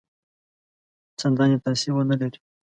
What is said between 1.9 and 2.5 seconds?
ونه لري.